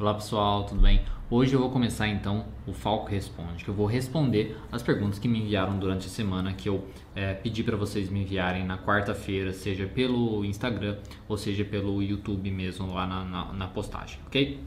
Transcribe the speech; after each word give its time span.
Olá 0.00 0.14
pessoal, 0.14 0.62
tudo 0.62 0.80
bem? 0.80 1.00
Hoje 1.28 1.54
eu 1.54 1.58
vou 1.58 1.70
começar 1.70 2.06
então 2.06 2.46
o 2.64 2.72
Falco 2.72 3.10
Responde, 3.10 3.64
que 3.64 3.68
eu 3.68 3.74
vou 3.74 3.84
responder 3.84 4.56
as 4.70 4.80
perguntas 4.80 5.18
que 5.18 5.26
me 5.26 5.40
enviaram 5.40 5.76
durante 5.76 6.06
a 6.06 6.08
semana, 6.08 6.52
que 6.52 6.68
eu 6.68 6.86
é, 7.16 7.34
pedi 7.34 7.64
para 7.64 7.76
vocês 7.76 8.08
me 8.08 8.22
enviarem 8.22 8.64
na 8.64 8.78
quarta-feira, 8.78 9.52
seja 9.52 9.88
pelo 9.88 10.44
Instagram 10.44 10.98
ou 11.28 11.36
seja 11.36 11.64
pelo 11.64 12.00
YouTube 12.00 12.48
mesmo, 12.48 12.94
lá 12.94 13.08
na, 13.08 13.24
na, 13.24 13.52
na 13.52 13.66
postagem, 13.66 14.20
ok? 14.28 14.62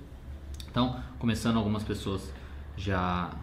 Então, 0.70 1.02
começando, 1.17 1.56
algumas 1.56 1.86
pessoas 1.86 2.34
já 2.76 3.34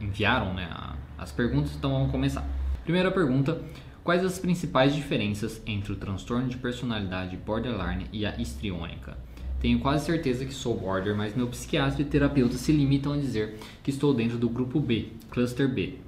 enviaram 0.00 0.54
né, 0.54 0.70
as 1.18 1.30
perguntas, 1.30 1.76
então 1.76 1.92
vamos 1.92 2.10
começar. 2.10 2.48
Primeira 2.82 3.10
pergunta: 3.10 3.60
Quais 4.02 4.24
as 4.24 4.38
principais 4.38 4.94
diferenças 4.94 5.60
entre 5.66 5.92
o 5.92 5.96
transtorno 5.96 6.48
de 6.48 6.56
personalidade 6.56 7.36
borderline 7.36 8.06
e 8.10 8.24
a 8.24 8.40
histriônica? 8.40 9.18
Tenho 9.60 9.78
quase 9.78 10.06
certeza 10.06 10.46
que 10.46 10.54
sou 10.54 10.74
border, 10.74 11.14
mas 11.14 11.36
meu 11.36 11.46
psiquiatra 11.46 12.00
e 12.00 12.04
terapeuta 12.06 12.54
se 12.54 12.72
limitam 12.72 13.12
a 13.12 13.18
dizer 13.18 13.58
que 13.82 13.90
estou 13.90 14.14
dentro 14.14 14.38
do 14.38 14.48
grupo 14.48 14.80
B, 14.80 15.08
cluster 15.30 15.68
B. 15.68 15.98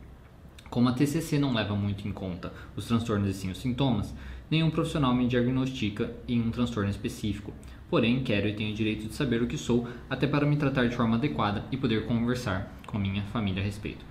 Como 0.71 0.89
a 0.89 0.93
TCC 0.93 1.39
não 1.39 1.53
leva 1.53 1.77
muito 1.77 2.09
em 2.09 2.13
conta 2.13 2.51
os 2.75 2.87
transtornos 2.87 3.29
e 3.29 3.35
sim 3.35 3.51
os 3.51 3.59
sintomas, 3.59 4.15
nenhum 4.51 4.71
profissional 4.71 5.15
me 5.15 5.29
diagnostica 5.29 6.11
em 6.27 6.41
um 6.41 6.51
transtorno 6.51 6.89
específico. 6.89 7.53
Porém, 7.91 8.23
quero 8.23 8.49
e 8.49 8.55
tenho 8.55 8.73
o 8.73 8.75
direito 8.75 9.07
de 9.07 9.15
saber 9.15 9.43
o 9.43 9.47
que 9.47 9.59
sou, 9.59 9.87
até 10.09 10.27
para 10.27 10.47
me 10.47 10.57
tratar 10.57 10.89
de 10.89 10.97
forma 10.97 11.17
adequada 11.17 11.67
e 11.71 11.77
poder 11.77 12.07
conversar 12.07 12.75
com 12.87 12.99
minha 12.99 13.23
família 13.25 13.61
a 13.61 13.65
respeito. 13.67 14.03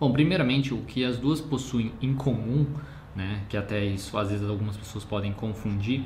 Bom, 0.00 0.10
primeiramente, 0.10 0.72
o 0.72 0.78
que 0.78 1.04
as 1.04 1.18
duas 1.18 1.38
possuem 1.38 1.92
em 2.00 2.14
comum, 2.14 2.66
né, 3.14 3.42
que 3.50 3.58
até 3.58 3.84
isso 3.84 4.16
às 4.16 4.30
vezes 4.30 4.48
algumas 4.48 4.78
pessoas 4.78 5.04
podem 5.04 5.34
confundir, 5.34 6.02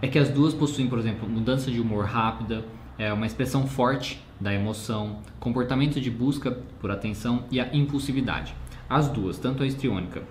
é 0.00 0.08
que 0.08 0.18
as 0.18 0.28
duas 0.28 0.52
possuem, 0.52 0.88
por 0.88 0.98
exemplo, 0.98 1.28
mudança 1.28 1.70
de 1.70 1.80
humor 1.80 2.04
rápida, 2.04 2.64
é 2.98 3.12
uma 3.12 3.26
expressão 3.26 3.66
forte 3.66 4.22
da 4.40 4.52
emoção, 4.52 5.20
comportamento 5.40 6.00
de 6.00 6.10
busca 6.10 6.50
por 6.80 6.90
atenção 6.90 7.44
e 7.50 7.60
a 7.60 7.74
impulsividade. 7.74 8.54
As 8.88 9.08
duas, 9.08 9.38
tanto 9.38 9.62
a 9.62 9.66
histriônica, 9.66 10.22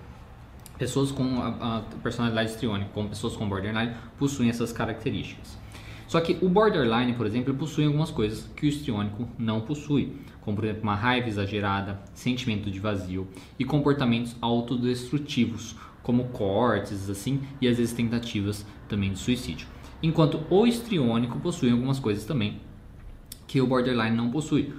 pessoas 0.78 1.10
com 1.10 1.40
a, 1.40 1.78
a 1.78 1.80
personalidade 2.02 2.50
histriônica 2.50 2.90
como 2.92 3.08
pessoas 3.08 3.36
com 3.36 3.48
borderline 3.48 3.94
possuem 4.18 4.48
essas 4.48 4.72
características. 4.72 5.58
Só 6.06 6.20
que 6.20 6.38
o 6.40 6.48
borderline, 6.48 7.14
por 7.14 7.26
exemplo, 7.26 7.52
possui 7.54 7.84
algumas 7.84 8.10
coisas 8.10 8.48
que 8.54 8.66
o 8.66 8.68
histriônico 8.68 9.28
não 9.36 9.60
possui, 9.60 10.16
como 10.40 10.56
por 10.56 10.64
exemplo 10.64 10.84
uma 10.84 10.94
raiva 10.94 11.28
exagerada, 11.28 12.00
sentimento 12.14 12.70
de 12.70 12.78
vazio 12.78 13.26
e 13.58 13.64
comportamentos 13.64 14.36
autodestrutivos, 14.40 15.74
como 16.02 16.28
cortes 16.28 17.10
assim 17.10 17.40
e 17.60 17.66
às 17.66 17.78
vezes 17.78 17.92
tentativas 17.92 18.64
também 18.88 19.12
de 19.12 19.18
suicídio. 19.18 19.66
Enquanto 20.02 20.40
o 20.50 20.66
histriônico 20.66 21.38
possui 21.40 21.70
algumas 21.70 21.98
coisas 21.98 22.24
também 22.24 22.60
que 23.46 23.60
o 23.60 23.66
borderline 23.66 24.16
não 24.16 24.30
possui. 24.30 24.72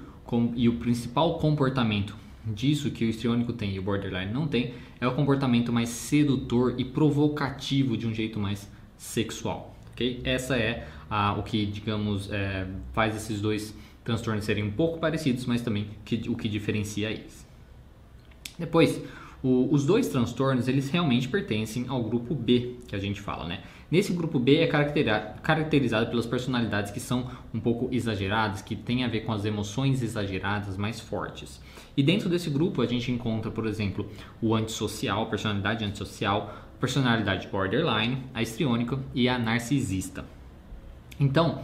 E 0.55 0.67
o 0.67 0.73
principal 0.73 1.39
comportamento 1.39 2.15
disso 2.45 2.91
que 2.91 3.05
o 3.05 3.09
histriônico 3.09 3.53
tem 3.53 3.73
e 3.73 3.79
o 3.79 3.81
borderline 3.81 4.31
não 4.31 4.47
tem 4.47 4.73
é 4.99 5.07
o 5.07 5.13
comportamento 5.13 5.71
mais 5.71 5.89
sedutor 5.89 6.75
e 6.77 6.83
provocativo 6.83 7.95
de 7.97 8.07
um 8.07 8.13
jeito 8.13 8.39
mais 8.39 8.69
sexual. 8.97 9.75
Okay? 9.93 10.21
Essa 10.23 10.57
é 10.57 10.87
a, 11.09 11.33
o 11.33 11.43
que, 11.43 11.65
digamos, 11.65 12.29
é, 12.31 12.67
faz 12.93 13.15
esses 13.15 13.39
dois 13.41 13.73
transtornos 14.03 14.45
serem 14.45 14.63
um 14.63 14.71
pouco 14.71 14.99
parecidos, 14.99 15.45
mas 15.45 15.61
também 15.61 15.87
que, 16.05 16.29
o 16.29 16.35
que 16.35 16.47
diferencia 16.47 17.09
eles. 17.09 17.45
Depois, 18.57 19.01
o, 19.47 19.73
os 19.73 19.85
dois 19.85 20.09
transtornos, 20.09 20.67
eles 20.67 20.89
realmente 20.89 21.29
pertencem 21.29 21.85
ao 21.87 22.03
grupo 22.03 22.35
B, 22.35 22.75
que 22.87 22.95
a 22.95 22.99
gente 22.99 23.21
fala, 23.21 23.47
né? 23.47 23.61
Nesse 23.89 24.11
grupo 24.11 24.37
B 24.37 24.57
é 24.57 24.67
caracterizado 24.67 26.09
pelas 26.09 26.25
personalidades 26.25 26.91
que 26.91 26.99
são 26.99 27.29
um 27.53 27.59
pouco 27.59 27.87
exageradas, 27.89 28.61
que 28.61 28.75
tem 28.75 29.05
a 29.05 29.07
ver 29.07 29.21
com 29.21 29.31
as 29.31 29.45
emoções 29.45 30.03
exageradas 30.03 30.75
mais 30.75 30.99
fortes. 30.99 31.61
E 31.95 32.03
dentro 32.03 32.27
desse 32.27 32.49
grupo 32.49 32.81
a 32.81 32.85
gente 32.85 33.09
encontra, 33.09 33.49
por 33.49 33.65
exemplo, 33.65 34.09
o 34.41 34.53
antissocial, 34.53 35.27
personalidade 35.27 35.85
antissocial, 35.85 36.53
personalidade 36.81 37.47
borderline, 37.47 38.23
a 38.33 38.41
histriônica 38.41 38.99
e 39.15 39.29
a 39.29 39.39
narcisista. 39.39 40.25
Então, 41.17 41.61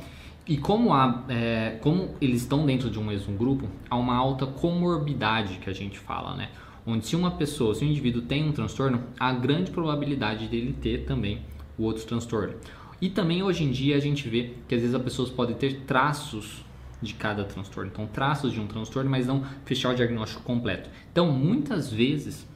e 0.47 0.57
como, 0.57 0.93
há, 0.93 1.23
é, 1.27 1.77
como 1.81 2.15
eles 2.21 2.41
estão 2.41 2.65
dentro 2.65 2.89
de 2.89 2.97
um 2.97 3.03
mesmo 3.03 3.35
grupo, 3.35 3.67
há 3.89 3.97
uma 3.97 4.15
alta 4.15 4.45
comorbidade 4.45 5.57
que 5.57 5.69
a 5.69 5.73
gente 5.73 5.99
fala, 5.99 6.35
né? 6.35 6.49
Onde 6.85 7.05
se 7.05 7.15
uma 7.15 7.31
pessoa, 7.31 7.73
se 7.73 7.83
um 7.83 7.87
indivíduo 7.87 8.21
tem 8.21 8.47
um 8.47 8.51
transtorno, 8.51 9.03
há 9.19 9.31
grande 9.31 9.71
probabilidade 9.71 10.47
dele 10.47 10.73
ter 10.73 11.05
também 11.05 11.41
o 11.77 11.83
outro 11.83 12.05
transtorno. 12.05 12.55
E 13.01 13.09
também 13.09 13.43
hoje 13.43 13.63
em 13.63 13.71
dia 13.71 13.97
a 13.97 13.99
gente 13.99 14.27
vê 14.29 14.53
que 14.67 14.75
às 14.75 14.81
vezes 14.81 14.95
as 14.95 15.01
pessoas 15.01 15.29
podem 15.29 15.55
ter 15.55 15.81
traços 15.81 16.63
de 17.01 17.13
cada 17.13 17.43
transtorno, 17.43 17.91
então 17.91 18.07
traços 18.07 18.53
de 18.53 18.61
um 18.61 18.67
transtorno, 18.67 19.09
mas 19.09 19.27
não 19.27 19.43
fechar 19.65 19.91
o 19.91 19.95
diagnóstico 19.95 20.41
completo. 20.43 20.89
Então 21.11 21.31
muitas 21.31 21.91
vezes 21.91 22.47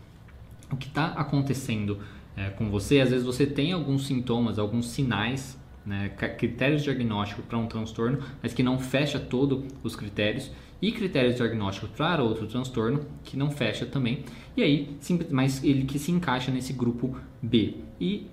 o 0.72 0.78
que 0.78 0.88
está 0.88 1.08
acontecendo 1.08 2.00
é, 2.36 2.50
com 2.50 2.70
você, 2.70 3.02
às 3.02 3.10
vezes 3.10 3.26
você 3.26 3.46
tem 3.46 3.74
alguns 3.74 4.06
sintomas, 4.08 4.58
alguns 4.60 4.90
sinais, 4.90 5.60
né, 5.88 6.10
critérios 6.10 6.84
diagnósticos 6.84 7.46
para 7.46 7.58
um 7.58 7.66
transtorno, 7.66 8.20
mas 8.44 8.54
que 8.54 8.62
não 8.62 8.78
fecha 8.78 9.18
todos 9.18 9.64
os 9.82 9.96
critérios 9.96 10.52
e 10.82 10.92
critérios 10.92 11.38
diagnósticos 11.38 11.90
para 11.92 12.22
outro 12.22 12.46
transtorno 12.46 13.06
que 13.24 13.38
não 13.38 13.50
fecha 13.50 13.86
também, 13.86 14.24
e 14.56 14.62
aí, 14.62 14.98
mas 15.32 15.64
ele 15.64 15.86
que 15.86 15.98
se 15.98 16.12
encaixa 16.12 16.52
nesse 16.52 16.74
grupo 16.74 17.18
B. 17.42 17.76
E, 18.02 18.28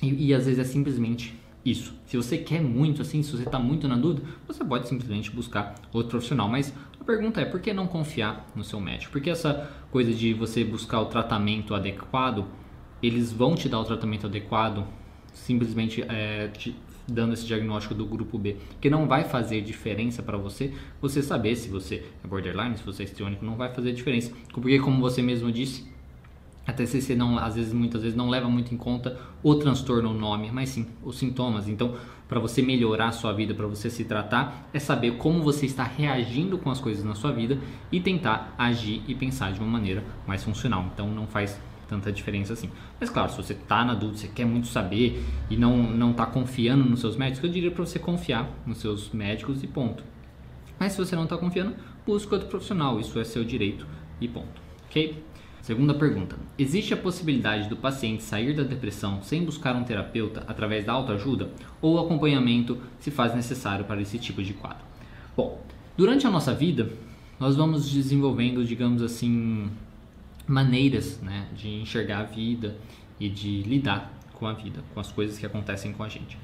e, 0.00 0.28
e 0.28 0.34
às 0.34 0.46
vezes 0.46 0.60
é 0.60 0.64
simplesmente 0.64 1.36
isso. 1.64 1.94
Se 2.06 2.16
você 2.16 2.38
quer 2.38 2.62
muito, 2.62 3.02
assim, 3.02 3.22
se 3.22 3.32
você 3.32 3.42
está 3.42 3.58
muito 3.58 3.88
na 3.88 3.96
dúvida, 3.96 4.26
você 4.46 4.64
pode 4.64 4.88
simplesmente 4.88 5.30
buscar 5.30 5.74
outro 5.92 6.10
profissional. 6.10 6.48
Mas 6.48 6.72
a 7.00 7.04
pergunta 7.04 7.40
é, 7.40 7.44
por 7.44 7.60
que 7.60 7.72
não 7.72 7.86
confiar 7.86 8.46
no 8.54 8.62
seu 8.62 8.80
médico? 8.80 9.12
Porque 9.12 9.28
essa 9.28 9.68
coisa 9.90 10.12
de 10.12 10.32
você 10.32 10.64
buscar 10.64 11.00
o 11.00 11.06
tratamento 11.06 11.74
adequado, 11.74 12.46
eles 13.02 13.32
vão 13.32 13.54
te 13.54 13.68
dar 13.68 13.80
o 13.80 13.84
tratamento 13.84 14.26
adequado 14.26 14.86
simplesmente 15.38 16.02
é, 16.02 16.48
te, 16.48 16.74
dando 17.06 17.32
esse 17.32 17.46
diagnóstico 17.46 17.94
do 17.94 18.04
grupo 18.04 18.38
B, 18.38 18.56
que 18.80 18.90
não 18.90 19.06
vai 19.06 19.24
fazer 19.24 19.62
diferença 19.62 20.22
para 20.22 20.36
você, 20.36 20.72
você 21.00 21.22
saber 21.22 21.56
se 21.56 21.68
você 21.68 22.04
é 22.22 22.28
borderline, 22.28 22.76
se 22.76 22.84
você 22.84 23.02
é 23.02 23.06
histriônico, 23.06 23.44
não 23.44 23.56
vai 23.56 23.72
fazer 23.72 23.92
diferença, 23.92 24.32
porque 24.52 24.78
como 24.78 25.00
você 25.00 25.22
mesmo 25.22 25.50
disse, 25.50 25.86
a 26.68 26.72
TCC 26.72 27.14
não, 27.14 27.38
às 27.38 27.54
vezes, 27.54 27.72
muitas 27.72 28.02
vezes 28.02 28.14
não 28.14 28.28
leva 28.28 28.46
muito 28.46 28.74
em 28.74 28.76
conta 28.76 29.18
o 29.42 29.54
transtorno, 29.54 30.10
o 30.10 30.14
nome, 30.14 30.50
mas 30.52 30.68
sim 30.68 30.86
os 31.02 31.16
sintomas. 31.16 31.66
Então, 31.66 31.96
para 32.28 32.38
você 32.38 32.60
melhorar 32.60 33.08
a 33.08 33.12
sua 33.12 33.32
vida, 33.32 33.54
para 33.54 33.66
você 33.66 33.88
se 33.88 34.04
tratar, 34.04 34.68
é 34.70 34.78
saber 34.78 35.12
como 35.12 35.42
você 35.42 35.64
está 35.64 35.82
reagindo 35.82 36.58
com 36.58 36.70
as 36.70 36.78
coisas 36.78 37.02
na 37.02 37.14
sua 37.14 37.32
vida 37.32 37.58
e 37.90 38.00
tentar 38.00 38.54
agir 38.58 39.02
e 39.08 39.14
pensar 39.14 39.50
de 39.50 39.60
uma 39.60 39.66
maneira 39.66 40.04
mais 40.26 40.44
funcional. 40.44 40.84
Então, 40.92 41.08
não 41.08 41.26
faz 41.26 41.58
tanta 41.88 42.12
diferença 42.12 42.52
assim. 42.52 42.70
Mas 43.00 43.10
claro, 43.10 43.30
se 43.30 43.36
você 43.36 43.54
está 43.54 43.84
na 43.84 43.94
dúvida, 43.94 44.18
você 44.18 44.28
quer 44.28 44.44
muito 44.44 44.68
saber 44.68 45.22
e 45.50 45.56
não 45.56 45.76
não 45.82 46.10
está 46.10 46.26
confiando 46.26 46.84
nos 46.84 47.00
seus 47.00 47.16
médicos, 47.16 47.44
eu 47.44 47.50
diria 47.50 47.70
para 47.70 47.84
você 47.84 47.98
confiar 47.98 48.48
nos 48.66 48.78
seus 48.78 49.10
médicos 49.10 49.62
e 49.62 49.66
ponto. 49.66 50.04
Mas 50.78 50.92
se 50.92 50.98
você 50.98 51.16
não 51.16 51.24
está 51.24 51.36
confiando, 51.36 51.74
busque 52.06 52.32
outro 52.32 52.48
profissional, 52.48 53.00
isso 53.00 53.18
é 53.18 53.24
seu 53.24 53.42
direito 53.42 53.86
e 54.20 54.28
ponto. 54.28 54.60
Ok? 54.86 55.24
Segunda 55.62 55.92
pergunta: 55.92 56.36
Existe 56.58 56.94
a 56.94 56.96
possibilidade 56.96 57.68
do 57.68 57.76
paciente 57.76 58.22
sair 58.22 58.54
da 58.54 58.62
depressão 58.62 59.22
sem 59.22 59.44
buscar 59.44 59.74
um 59.74 59.84
terapeuta 59.84 60.44
através 60.46 60.84
da 60.84 60.92
autoajuda 60.92 61.50
ou 61.80 61.98
acompanhamento 61.98 62.78
se 63.00 63.10
faz 63.10 63.34
necessário 63.34 63.84
para 63.84 64.00
esse 64.00 64.18
tipo 64.18 64.42
de 64.42 64.54
quadro? 64.54 64.84
Bom, 65.36 65.62
durante 65.96 66.26
a 66.26 66.30
nossa 66.30 66.54
vida, 66.54 66.90
nós 67.38 67.54
vamos 67.54 67.90
desenvolvendo, 67.90 68.64
digamos 68.64 69.02
assim, 69.02 69.70
maneiras 70.48 71.20
né, 71.20 71.46
de 71.54 71.68
enxergar 71.68 72.20
a 72.20 72.22
vida 72.24 72.76
e 73.20 73.28
de 73.28 73.62
lidar 73.62 74.12
com 74.32 74.46
a 74.46 74.52
vida, 74.52 74.82
com 74.94 75.00
as 75.00 75.12
coisas 75.12 75.38
que 75.38 75.44
acontecem 75.44 75.92
com 75.92 76.02
a 76.02 76.08
gente. 76.08 76.38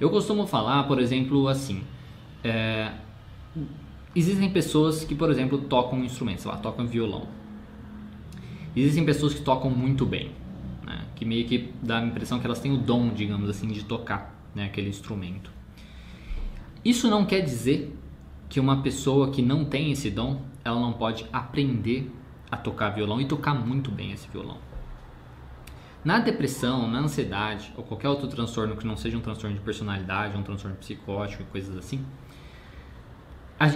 Eu 0.00 0.10
costumo 0.10 0.46
falar, 0.46 0.82
por 0.84 0.98
exemplo, 0.98 1.46
assim: 1.46 1.82
é, 2.42 2.92
existem 4.14 4.50
pessoas 4.50 5.04
que, 5.04 5.14
por 5.14 5.30
exemplo, 5.30 5.58
tocam 5.58 6.02
instrumentos, 6.02 6.44
lá, 6.44 6.56
tocam 6.56 6.86
violão. 6.86 7.28
Existem 8.74 9.04
pessoas 9.04 9.34
que 9.34 9.42
tocam 9.42 9.70
muito 9.70 10.04
bem, 10.04 10.32
né, 10.84 11.06
que 11.14 11.24
meio 11.24 11.46
que 11.46 11.72
dá 11.80 12.00
a 12.00 12.04
impressão 12.04 12.40
que 12.40 12.46
elas 12.46 12.58
têm 12.58 12.72
o 12.72 12.76
dom, 12.76 13.10
digamos 13.10 13.48
assim, 13.48 13.68
de 13.68 13.84
tocar 13.84 14.34
né, 14.52 14.64
aquele 14.64 14.88
instrumento. 14.88 15.52
Isso 16.84 17.08
não 17.08 17.24
quer 17.24 17.40
dizer 17.40 17.96
que 18.48 18.58
uma 18.58 18.82
pessoa 18.82 19.30
que 19.30 19.40
não 19.40 19.64
tem 19.64 19.92
esse 19.92 20.10
dom, 20.10 20.42
ela 20.64 20.78
não 20.80 20.92
pode 20.92 21.24
aprender 21.32 22.10
a 22.54 22.56
tocar 22.56 22.90
violão 22.90 23.20
e 23.20 23.26
tocar 23.26 23.54
muito 23.54 23.90
bem 23.90 24.12
esse 24.12 24.28
violão. 24.28 24.58
Na 26.04 26.18
depressão, 26.18 26.88
na 26.88 27.00
ansiedade 27.00 27.72
ou 27.76 27.82
qualquer 27.82 28.08
outro 28.08 28.28
transtorno 28.28 28.76
que 28.76 28.86
não 28.86 28.96
seja 28.96 29.16
um 29.16 29.20
transtorno 29.20 29.56
de 29.56 29.62
personalidade, 29.62 30.36
um 30.36 30.42
transtorno 30.42 30.76
psicótico 30.76 31.42
e 31.42 31.46
coisas 31.46 31.76
assim, 31.76 32.04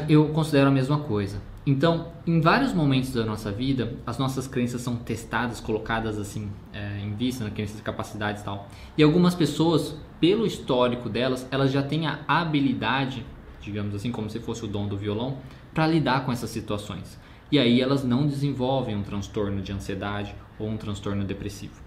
eu 0.09 0.29
considero 0.29 0.69
a 0.69 0.71
mesma 0.71 0.99
coisa. 0.99 1.41
Então, 1.67 2.13
em 2.27 2.41
vários 2.41 2.73
momentos 2.73 3.13
da 3.13 3.25
nossa 3.25 3.51
vida, 3.51 3.95
as 4.07 4.19
nossas 4.19 4.47
crenças 4.47 4.81
são 4.81 4.97
testadas, 4.97 5.61
colocadas 5.61 6.19
assim 6.19 6.51
é, 6.73 7.01
em 7.01 7.15
vista, 7.15 7.45
nas 7.45 7.53
crenças, 7.53 7.81
capacidades 7.81 8.43
e 8.43 8.45
tal. 8.45 8.69
E 8.97 9.03
algumas 9.03 9.35
pessoas, 9.35 9.97
pelo 10.21 10.47
histórico 10.47 11.09
delas, 11.09 11.47
elas 11.51 11.71
já 11.71 11.83
têm 11.83 12.07
a 12.07 12.21
habilidade 12.27 13.25
digamos 13.69 13.95
assim, 13.95 14.11
como 14.11 14.31
se 14.31 14.41
fosse 14.41 14.65
o 14.65 14.69
dom 14.69 14.87
do 14.87 14.97
violão, 14.97 15.39
para 15.75 15.87
lidar 15.87 16.25
com 16.25 16.33
essas 16.33 16.51
situações. 16.51 17.19
E 17.51 17.59
aí 17.59 17.81
elas 17.81 18.05
não 18.05 18.27
desenvolvem 18.27 18.97
um 18.97 19.03
transtorno 19.03 19.63
de 19.63 19.73
ansiedade 19.73 20.35
ou 20.59 20.69
um 20.69 20.77
transtorno 20.77 21.25
depressivo. 21.25 21.81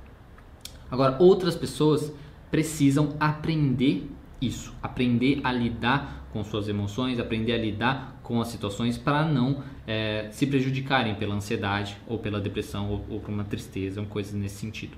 Agora, 0.89 1.17
outras 1.19 1.55
pessoas 1.55 2.11
precisam 2.49 3.15
aprender 3.19 4.09
isso, 4.41 4.73
aprender 4.81 5.39
a 5.43 5.51
lidar 5.51 6.27
com 6.33 6.43
suas 6.43 6.67
emoções, 6.67 7.19
aprender 7.19 7.53
a 7.53 7.57
lidar 7.57 8.19
com 8.23 8.41
as 8.41 8.47
situações 8.47 8.97
para 8.97 9.25
não 9.25 9.63
é, 9.85 10.29
se 10.31 10.47
prejudicarem 10.47 11.15
pela 11.15 11.35
ansiedade 11.35 11.97
ou 12.07 12.17
pela 12.17 12.39
depressão 12.39 12.89
ou, 12.89 13.05
ou 13.09 13.19
por 13.19 13.29
uma 13.29 13.43
tristeza, 13.43 14.01
coisas 14.03 14.33
nesse 14.33 14.55
sentido. 14.55 14.97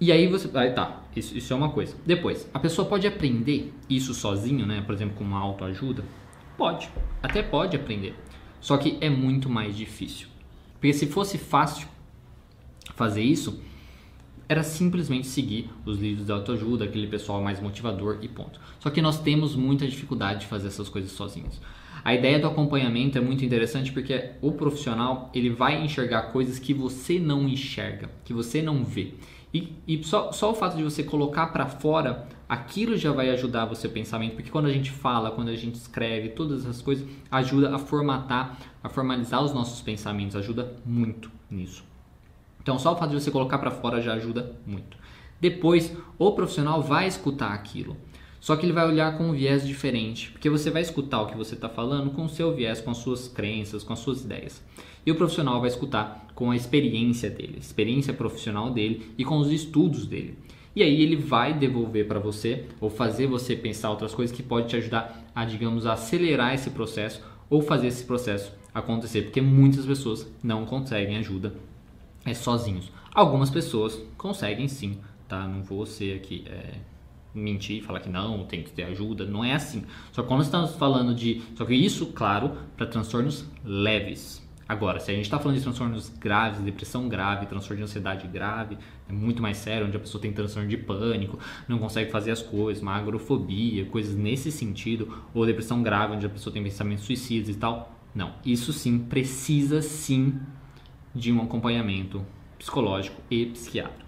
E 0.00 0.10
aí 0.10 0.26
você. 0.26 0.50
Aí 0.58 0.72
tá, 0.72 1.00
isso, 1.14 1.36
isso 1.36 1.52
é 1.52 1.56
uma 1.56 1.70
coisa. 1.70 1.94
Depois, 2.04 2.50
a 2.52 2.58
pessoa 2.58 2.88
pode 2.88 3.06
aprender 3.06 3.72
isso 3.88 4.12
sozinho, 4.12 4.66
né? 4.66 4.82
Por 4.84 4.94
exemplo, 4.94 5.14
com 5.16 5.22
uma 5.22 5.38
autoajuda? 5.38 6.04
Pode. 6.58 6.90
Até 7.22 7.42
pode 7.42 7.76
aprender. 7.76 8.14
Só 8.62 8.78
que 8.78 8.96
é 9.00 9.10
muito 9.10 9.50
mais 9.50 9.76
difícil. 9.76 10.28
Porque 10.74 10.94
se 10.94 11.06
fosse 11.06 11.36
fácil 11.36 11.86
fazer 12.94 13.22
isso, 13.22 13.60
era 14.48 14.62
simplesmente 14.62 15.26
seguir 15.26 15.68
os 15.84 15.98
livros 15.98 16.26
de 16.26 16.32
autoajuda, 16.32 16.84
aquele 16.84 17.06
pessoal 17.06 17.42
mais 17.42 17.60
motivador 17.60 18.18
e 18.22 18.28
ponto. 18.28 18.60
Só 18.78 18.88
que 18.88 19.02
nós 19.02 19.20
temos 19.20 19.56
muita 19.56 19.86
dificuldade 19.86 20.40
de 20.40 20.46
fazer 20.46 20.68
essas 20.68 20.88
coisas 20.88 21.10
sozinhos. 21.10 21.60
A 22.04 22.14
ideia 22.14 22.38
do 22.38 22.46
acompanhamento 22.46 23.18
é 23.18 23.20
muito 23.20 23.44
interessante 23.44 23.92
porque 23.92 24.30
o 24.40 24.52
profissional 24.52 25.30
ele 25.34 25.50
vai 25.50 25.84
enxergar 25.84 26.32
coisas 26.32 26.58
que 26.58 26.74
você 26.74 27.18
não 27.18 27.48
enxerga, 27.48 28.10
que 28.24 28.32
você 28.32 28.62
não 28.62 28.84
vê. 28.84 29.14
E, 29.54 29.72
e 29.86 30.02
só, 30.02 30.32
só 30.32 30.50
o 30.50 30.54
fato 30.54 30.76
de 30.76 30.82
você 30.82 31.02
colocar 31.02 31.48
para 31.48 31.66
fora 31.66 32.26
aquilo 32.52 32.98
já 32.98 33.10
vai 33.10 33.30
ajudar 33.30 33.64
você 33.64 33.88
pensamento, 33.88 34.34
porque 34.34 34.50
quando 34.50 34.66
a 34.66 34.72
gente 34.72 34.90
fala, 34.90 35.30
quando 35.30 35.48
a 35.48 35.56
gente 35.56 35.76
escreve, 35.76 36.28
todas 36.28 36.60
essas 36.60 36.82
coisas 36.82 37.08
ajuda 37.30 37.74
a 37.74 37.78
formatar, 37.78 38.58
a 38.84 38.90
formalizar 38.90 39.42
os 39.42 39.54
nossos 39.54 39.80
pensamentos, 39.80 40.36
ajuda 40.36 40.76
muito 40.84 41.30
nisso. 41.50 41.82
Então, 42.60 42.78
só 42.78 42.92
o 42.92 42.96
fato 42.96 43.08
de 43.08 43.22
você 43.22 43.30
colocar 43.30 43.56
para 43.56 43.70
fora 43.70 44.02
já 44.02 44.12
ajuda 44.12 44.54
muito. 44.66 44.98
Depois, 45.40 45.96
o 46.18 46.32
profissional 46.32 46.82
vai 46.82 47.08
escutar 47.08 47.54
aquilo. 47.54 47.96
Só 48.38 48.54
que 48.54 48.66
ele 48.66 48.74
vai 48.74 48.86
olhar 48.86 49.16
com 49.16 49.30
um 49.30 49.32
viés 49.32 49.66
diferente, 49.66 50.30
porque 50.30 50.50
você 50.50 50.70
vai 50.70 50.82
escutar 50.82 51.22
o 51.22 51.26
que 51.28 51.36
você 51.36 51.54
está 51.54 51.70
falando 51.70 52.10
com 52.10 52.26
o 52.26 52.28
seu 52.28 52.54
viés, 52.54 52.82
com 52.82 52.90
as 52.90 52.98
suas 52.98 53.28
crenças, 53.28 53.82
com 53.82 53.94
as 53.94 53.98
suas 53.98 54.24
ideias. 54.24 54.62
E 55.06 55.10
o 55.10 55.14
profissional 55.14 55.58
vai 55.58 55.70
escutar 55.70 56.26
com 56.34 56.50
a 56.50 56.56
experiência 56.56 57.30
dele, 57.30 57.56
experiência 57.58 58.12
profissional 58.12 58.70
dele 58.70 59.10
e 59.16 59.24
com 59.24 59.38
os 59.38 59.50
estudos 59.50 60.06
dele. 60.06 60.36
E 60.74 60.82
aí 60.82 61.02
ele 61.02 61.16
vai 61.16 61.52
devolver 61.52 62.06
para 62.06 62.18
você 62.18 62.66
ou 62.80 62.88
fazer 62.88 63.26
você 63.26 63.54
pensar 63.54 63.90
outras 63.90 64.14
coisas 64.14 64.34
que 64.34 64.42
pode 64.42 64.68
te 64.68 64.76
ajudar 64.76 65.22
a, 65.34 65.44
digamos, 65.44 65.86
acelerar 65.86 66.54
esse 66.54 66.70
processo 66.70 67.22
ou 67.50 67.60
fazer 67.60 67.88
esse 67.88 68.04
processo 68.04 68.52
acontecer, 68.74 69.22
porque 69.22 69.40
muitas 69.40 69.84
pessoas 69.84 70.26
não 70.42 70.64
conseguem 70.64 71.18
ajuda 71.18 71.54
é, 72.24 72.32
sozinhos. 72.32 72.90
Algumas 73.14 73.50
pessoas 73.50 74.00
conseguem 74.16 74.68
sim, 74.68 74.98
tá? 75.28 75.46
Não 75.46 75.62
vou 75.62 75.84
ser 75.84 76.16
aqui 76.16 76.44
é, 76.46 76.76
mentir 77.34 77.78
e 77.78 77.80
falar 77.82 78.00
que 78.00 78.08
não, 78.08 78.44
tem 78.44 78.62
que 78.62 78.70
ter 78.70 78.84
ajuda, 78.84 79.24
não 79.26 79.44
é 79.44 79.52
assim. 79.52 79.84
Só 80.12 80.22
que 80.22 80.28
quando 80.28 80.42
estamos 80.42 80.74
falando 80.76 81.14
de. 81.14 81.42
Só 81.54 81.64
que 81.64 81.74
isso, 81.74 82.06
claro, 82.06 82.52
para 82.76 82.86
transtornos 82.86 83.44
leves. 83.64 84.42
Agora, 84.72 84.98
se 84.98 85.10
a 85.10 85.14
gente 85.14 85.24
está 85.24 85.38
falando 85.38 85.58
de 85.58 85.62
transtornos 85.62 86.08
graves, 86.08 86.58
depressão 86.62 87.06
grave, 87.06 87.44
transtorno 87.44 87.76
de 87.76 87.82
ansiedade 87.82 88.26
grave, 88.26 88.78
é 89.06 89.12
muito 89.12 89.42
mais 89.42 89.58
sério, 89.58 89.86
onde 89.86 89.94
a 89.98 90.00
pessoa 90.00 90.18
tem 90.18 90.32
transtorno 90.32 90.66
de 90.66 90.78
pânico, 90.78 91.38
não 91.68 91.78
consegue 91.78 92.10
fazer 92.10 92.30
as 92.30 92.40
coisas, 92.40 92.82
uma 92.82 92.94
agrofobia, 92.94 93.84
coisas 93.84 94.16
nesse 94.16 94.50
sentido, 94.50 95.14
ou 95.34 95.44
depressão 95.44 95.82
grave, 95.82 96.14
onde 96.14 96.24
a 96.24 96.30
pessoa 96.30 96.50
tem 96.50 96.62
pensamentos 96.62 97.04
suicidas 97.04 97.50
e 97.50 97.58
tal. 97.58 97.94
Não, 98.14 98.32
isso 98.46 98.72
sim 98.72 98.98
precisa 98.98 99.82
sim 99.82 100.40
de 101.14 101.30
um 101.30 101.42
acompanhamento 101.42 102.24
psicológico 102.58 103.20
e 103.30 103.44
psiquiátrico. 103.44 104.01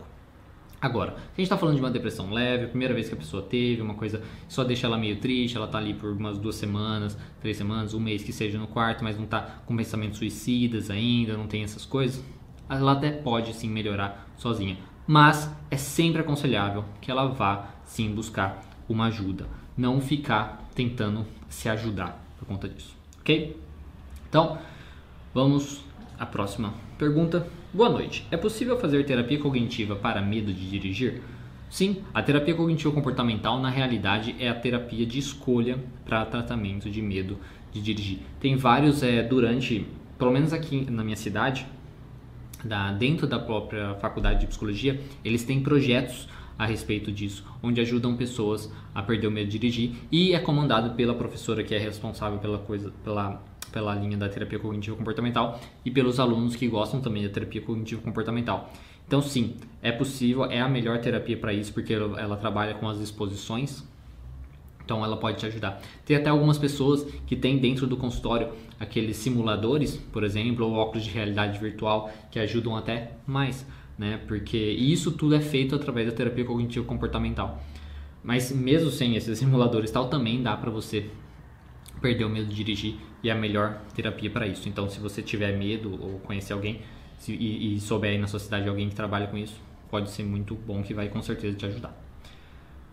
Agora, 0.85 1.13
se 1.13 1.17
a 1.17 1.37
gente 1.37 1.45
está 1.45 1.57
falando 1.57 1.77
de 1.77 1.81
uma 1.81 1.91
depressão 1.91 2.31
leve, 2.31 2.67
a 2.67 2.69
primeira 2.69 2.93
vez 2.93 3.09
que 3.09 3.15
a 3.15 3.17
pessoa 3.17 3.43
teve, 3.43 3.81
uma 3.81 3.95
coisa 3.95 4.21
só 4.47 4.63
deixa 4.63 4.87
ela 4.87 4.99
meio 4.99 5.17
triste, 5.17 5.57
ela 5.57 5.65
está 5.65 5.79
ali 5.79 5.95
por 5.95 6.13
umas 6.13 6.37
duas 6.37 6.57
semanas, 6.57 7.17
três 7.41 7.57
semanas, 7.57 7.95
um 7.95 8.01
mês 8.01 8.23
que 8.23 8.35
seja 8.35 8.59
no 8.59 8.67
quarto, 8.67 9.03
mas 9.03 9.17
não 9.17 9.25
está 9.25 9.41
com 9.65 9.75
pensamentos 9.75 10.19
suicidas 10.19 10.91
ainda, 10.91 11.39
não 11.39 11.47
tem 11.47 11.63
essas 11.63 11.87
coisas, 11.87 12.23
ela 12.69 12.93
até 12.93 13.11
pode 13.11 13.55
sim 13.55 13.71
melhorar 13.71 14.29
sozinha. 14.37 14.77
Mas 15.07 15.51
é 15.71 15.77
sempre 15.79 16.21
aconselhável 16.21 16.85
que 17.01 17.11
ela 17.11 17.29
vá 17.29 17.71
sim 17.87 18.15
buscar 18.15 18.61
uma 18.87 19.07
ajuda, 19.07 19.47
não 19.75 20.03
ficar 20.03 20.69
tentando 20.75 21.25
se 21.49 21.67
ajudar 21.67 22.23
por 22.39 22.47
conta 22.47 22.69
disso, 22.69 22.95
ok? 23.21 23.59
Então, 24.29 24.59
vamos 25.33 25.83
à 26.19 26.27
próxima 26.27 26.75
pergunta. 26.99 27.64
Boa 27.75 27.89
noite. 27.89 28.25
É 28.31 28.37
possível 28.37 28.79
fazer 28.79 29.05
terapia 29.05 29.37
cognitiva 29.37 29.97
para 29.97 30.23
medo 30.23 30.53
de 30.53 30.71
dirigir? 30.71 31.21
Sim, 31.69 32.05
a 32.15 32.23
terapia 32.23 32.55
cognitivo 32.55 32.93
comportamental 32.93 33.59
na 33.59 33.69
realidade 33.69 34.37
é 34.39 34.49
a 34.49 34.55
terapia 34.55 35.05
de 35.05 35.19
escolha 35.19 35.81
para 36.05 36.25
tratamento 36.25 36.89
de 36.89 37.03
medo 37.03 37.37
de 37.73 37.83
dirigir. 37.83 38.21
Tem 38.39 38.55
vários 38.55 39.03
é, 39.03 39.25
durante, 39.25 39.89
pelo 40.17 40.31
menos 40.31 40.53
aqui 40.53 40.89
na 40.89 41.03
minha 41.03 41.17
cidade, 41.17 41.67
da, 42.65 42.93
dentro 42.93 43.27
da 43.27 43.41
própria 43.41 43.97
faculdade 43.97 44.43
de 44.43 44.47
psicologia, 44.47 45.01
eles 45.25 45.43
têm 45.43 45.61
projetos 45.61 46.29
a 46.57 46.67
respeito 46.67 47.11
disso, 47.11 47.45
onde 47.61 47.81
ajudam 47.81 48.17
pessoas 48.17 48.73
a 48.95 49.03
perder 49.03 49.27
o 49.27 49.33
medo 49.33 49.51
de 49.51 49.59
dirigir 49.59 49.97
e 50.13 50.33
é 50.33 50.39
comandado 50.39 50.95
pela 50.95 51.13
professora 51.13 51.65
que 51.65 51.75
é 51.75 51.79
responsável 51.79 52.39
pela 52.39 52.59
coisa, 52.59 52.93
pela 53.03 53.43
pela 53.75 53.93
linha 53.93 54.17
da 54.17 54.29
terapia 54.29 54.57
cognitivo 54.61 54.97
comportamental 54.97 55.61
e 55.85 55.91
pelos 55.91 56.21
alunos 56.21 56.55
que 56.55 56.69
gostam 56.69 57.01
também 57.01 57.25
da 57.25 57.29
terapia 57.29 57.61
cognitivo 57.61 58.01
comportamental. 58.03 58.73
Então, 59.05 59.21
sim, 59.21 59.57
é 59.83 59.91
possível, 59.91 60.45
é 60.45 60.61
a 60.61 60.69
melhor 60.69 61.01
terapia 61.01 61.37
para 61.37 61.53
isso, 61.53 61.75
porque 61.75 61.93
ela, 61.93 62.37
trabalha 62.37 62.75
com 62.75 62.89
as 62.89 63.01
exposições, 63.01 63.83
então 64.85 65.05
ela 65.05 65.17
pode 65.17 65.39
te 65.39 65.47
ajudar. 65.47 65.83
Tem 66.07 66.17
até 66.17 66.31
algumas 66.31 66.57
pessoas 66.57 67.03
que 67.27 67.35
têm 67.35 67.59
dentro 67.59 67.85
do 67.85 67.97
consultório 67.97 68.53
aqueles 68.79 69.17
simuladores, 69.17 69.97
por 70.13 70.23
exemplo, 70.23 70.65
ou 70.65 70.75
óculos 70.75 71.05
de 71.05 71.11
realidade 71.11 71.59
virtual 71.59 72.11
que 72.31 72.39
ajudam 72.39 72.77
até 72.77 73.11
mais, 73.27 73.67
né? 73.99 74.21
Porque 74.29 74.57
isso 74.57 75.11
tudo 75.11 75.35
é 75.35 75.41
feito 75.41 75.75
através 75.75 76.07
da 76.07 76.15
terapia 76.15 76.45
cognitivo 76.45 76.87
comportamental. 76.87 77.61
Mas 78.23 78.53
mesmo 78.53 78.91
sem 78.91 79.17
esses 79.17 79.37
simuladores 79.41 79.91
tal, 79.91 80.09
também 80.09 80.43
dá 80.43 80.57
para 80.57 80.71
você 80.71 81.11
perder 82.05 82.27
o 82.27 82.29
medo 82.29 82.49
de 82.49 82.55
dirigir 82.55 82.97
e 83.23 83.31
a 83.31 83.35
melhor 83.35 83.81
terapia 83.95 84.29
para 84.29 84.47
isso. 84.47 84.69
Então, 84.69 84.91
se 84.91 85.01
você 85.01 85.23
tiver 85.23 85.57
medo 85.57 85.99
ou 85.99 86.19
conhecer 86.19 86.53
alguém 86.53 86.83
se, 87.17 87.33
e, 87.33 87.77
e 87.77 87.81
souber 87.81 88.11
aí 88.11 88.19
na 88.19 88.27
sua 88.27 88.39
cidade 88.39 88.69
alguém 88.69 88.91
que 88.91 88.95
trabalha 88.95 89.27
com 89.27 89.39
isso, 89.39 89.59
pode 89.91 90.11
ser 90.11 90.23
muito 90.23 90.55
bom 90.55 90.83
que 90.83 90.93
vai 90.93 91.09
com 91.09 91.23
certeza 91.23 91.57
te 91.57 91.65
ajudar. 91.65 91.99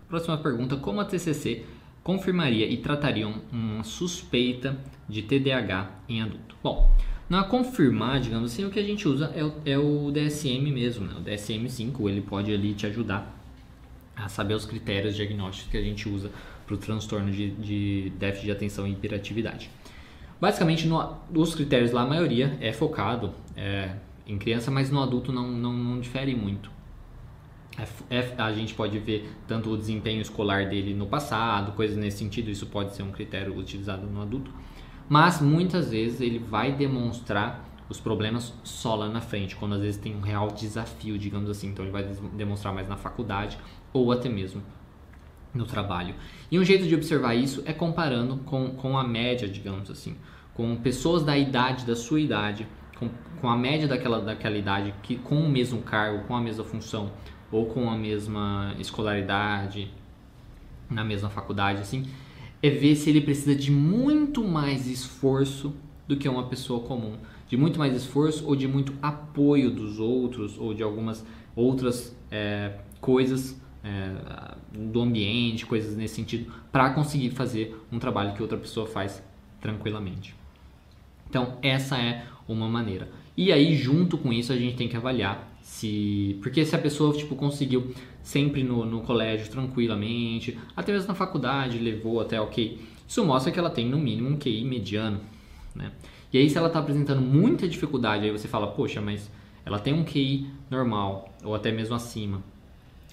Próxima 0.08 0.38
pergunta: 0.38 0.78
como 0.78 1.02
a 1.02 1.06
TCC 1.06 1.66
confirmaria 2.02 2.66
e 2.66 2.78
trataria 2.78 3.28
uma 3.52 3.84
suspeita 3.84 4.78
de 5.10 5.24
TDAH 5.24 5.92
em 6.08 6.22
adulto? 6.22 6.56
Bom, 6.64 6.90
na 7.30 7.44
confirmar, 7.44 8.22
digamos 8.22 8.54
assim, 8.54 8.64
o 8.64 8.70
que 8.70 8.80
a 8.80 8.84
gente 8.84 9.10
usa 9.10 9.30
é 9.36 9.44
o, 9.44 9.54
é 9.66 9.78
o 9.78 10.10
DSM 10.10 10.72
mesmo, 10.72 11.06
né? 11.06 11.16
o 11.20 11.22
DSM-5, 11.22 12.10
ele 12.10 12.22
pode 12.22 12.54
ali 12.54 12.74
te 12.74 12.88
ajudar 12.88 13.38
a 14.16 14.30
saber 14.30 14.54
os 14.54 14.66
critérios 14.66 15.18
diagnósticos 15.18 15.70
que 15.70 15.78
a 15.78 15.82
gente 15.82 16.08
usa 16.08 16.32
para 16.66 16.76
o 16.76 16.78
transtorno 16.78 17.32
de, 17.32 17.52
de 17.52 18.14
déficit 18.18 18.46
de 18.46 18.52
atenção 18.52 18.88
e 18.88 18.92
hiperatividade. 18.92 19.70
Basicamente, 20.40 20.88
no, 20.88 21.18
os 21.36 21.54
critérios 21.54 21.92
lá, 21.92 22.02
a 22.02 22.08
maioria 22.08 22.58
é 22.60 22.74
focado 22.74 23.34
é, 23.56 23.96
em 24.26 24.38
criança, 24.38 24.72
mas 24.72 24.90
no 24.90 25.02
adulto 25.02 25.32
não, 25.32 25.48
não, 25.52 25.74
não 25.74 26.00
difere 26.00 26.36
muito. 26.36 26.72
É, 28.10 28.18
é, 28.18 28.36
a 28.38 28.52
gente 28.52 28.74
pode 28.74 28.98
ver 29.00 29.30
tanto 29.48 29.70
o 29.70 29.78
desempenho 29.78 30.22
escolar 30.22 30.68
dele 30.68 30.94
no 30.94 31.06
passado, 31.06 31.72
coisas 31.74 31.96
nesse 31.96 32.18
sentido, 32.18 32.50
isso 32.50 32.66
pode 32.66 32.96
ser 32.96 33.04
um 33.04 33.12
critério 33.12 33.58
utilizado 33.58 34.08
no 34.08 34.22
adulto, 34.22 34.52
mas 35.08 35.42
muitas 35.42 35.92
vezes 35.92 36.22
ele 36.22 36.40
vai 36.40 36.72
demonstrar 36.72 37.64
os 37.88 38.00
problemas 38.00 38.54
só 38.64 38.96
lá 38.96 39.10
na 39.10 39.22
frente, 39.22 39.56
quando 39.56 39.76
às 39.76 39.82
vezes 39.82 40.00
tem 40.00 40.16
um 40.16 40.22
real 40.22 40.48
desafio, 40.48 41.18
digamos 41.18 41.50
assim, 41.50 41.68
então 41.68 41.84
ele 41.84 41.92
vai 41.92 42.04
demonstrar 42.34 42.74
mais 42.74 42.88
na 42.88 42.98
faculdade 42.98 43.58
ou 43.94 44.12
até 44.12 44.30
mesmo 44.30 44.64
no 45.54 45.66
trabalho. 45.66 46.16
E 46.50 46.60
um 46.60 46.64
jeito 46.64 46.88
de 46.88 46.96
observar 46.96 47.36
isso 47.36 47.62
é 47.66 47.74
comparando 47.74 48.38
com, 48.38 48.70
com 48.72 48.98
a 48.98 49.04
média, 49.04 49.48
digamos 49.48 49.90
assim, 49.90 50.16
com 50.54 50.76
pessoas 50.78 51.24
da 51.24 51.38
idade, 51.38 51.86
da 51.86 51.96
sua 51.96 52.20
idade, 52.20 52.68
com, 52.98 53.10
com 53.40 53.50
a 53.50 53.58
média 53.58 53.88
daquela, 53.88 54.22
daquela 54.22 54.58
idade, 54.58 54.94
que, 55.02 55.16
com 55.18 55.36
o 55.36 55.50
mesmo 55.50 55.82
cargo, 55.82 56.26
com 56.28 56.36
a 56.36 56.42
mesma 56.42 56.64
função, 56.64 57.12
ou 57.52 57.66
com 57.66 57.90
a 57.90 57.98
mesma 57.98 58.76
escolaridade, 58.80 59.92
na 60.90 61.04
mesma 61.04 61.30
faculdade, 61.30 61.82
assim, 61.82 62.06
é 62.62 62.70
ver 62.70 62.96
se 62.96 63.10
ele 63.10 63.22
precisa 63.22 63.56
de 63.56 63.72
muito 63.72 64.44
mais 64.44 64.88
esforço 64.88 65.74
do 66.08 66.16
que 66.16 66.30
uma 66.30 66.48
pessoa 66.48 66.82
comum. 66.82 67.16
De 67.48 67.58
muito 67.58 67.80
mais 67.80 67.96
esforço 67.96 68.46
ou 68.46 68.56
de 68.56 68.68
muito 68.68 68.94
apoio 69.02 69.72
dos 69.72 70.00
outros, 70.00 70.58
ou 70.58 70.74
de 70.74 70.84
algumas 70.84 71.26
outras 71.56 72.16
é, 72.30 72.78
coisas 73.02 73.60
é, 73.84 74.56
do 74.72 75.02
ambiente, 75.02 75.66
coisas 75.66 75.96
nesse 75.96 76.16
sentido, 76.16 76.52
para 76.72 76.90
conseguir 76.92 77.32
fazer 77.32 77.76
um 77.92 78.00
trabalho 78.00 78.34
que 78.34 78.42
outra 78.42 78.58
pessoa 78.58 78.86
faz 78.86 79.24
tranquilamente. 79.60 80.36
Então, 81.30 81.58
essa 81.62 81.98
é 81.98 82.26
uma 82.48 82.68
maneira. 82.68 83.10
E 83.36 83.52
aí, 83.52 83.76
junto 83.76 84.18
com 84.18 84.34
isso, 84.34 84.52
a 84.52 84.58
gente 84.58 84.76
tem 84.76 84.88
que 84.88 84.98
avaliar 84.98 85.50
se. 85.62 86.38
Porque 86.42 86.66
se 86.66 86.76
a 86.76 86.80
pessoa 86.80 87.16
tipo, 87.16 87.36
conseguiu 87.36 87.94
sempre 88.22 88.64
no, 88.64 88.86
no 88.86 89.02
colégio 89.02 89.50
tranquilamente, 89.50 90.60
até 90.76 90.92
mesmo 90.92 91.08
na 91.08 91.16
faculdade 91.16 91.80
levou 91.80 92.20
até 92.20 92.40
ok, 92.40 92.80
isso 93.08 93.26
mostra 93.26 93.52
que 93.52 93.58
ela 93.58 93.70
tem 93.70 93.88
no 93.88 93.98
mínimo 93.98 94.30
um 94.30 94.38
QI 94.38 94.64
mediano. 94.66 95.22
Né? 95.74 95.92
E 96.34 96.38
aí, 96.38 96.50
se 96.50 96.58
ela 96.58 96.68
está 96.68 96.80
apresentando 96.80 97.22
muita 97.22 97.68
dificuldade, 97.68 98.26
aí 98.26 98.32
você 98.32 98.48
fala, 98.48 98.68
poxa, 98.68 99.02
mas 99.02 99.32
ela 99.66 99.80
tem 99.80 99.94
um 99.94 100.04
QI 100.04 100.48
normal, 100.70 101.34
ou 101.44 101.56
até 101.56 101.72
mesmo 101.72 101.96
acima, 101.96 102.44